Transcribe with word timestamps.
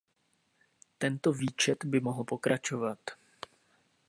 Tento 0.97 1.33
výčet 1.33 1.85
by 1.85 1.99
mohl 1.99 2.23
pokračovat. 2.23 2.99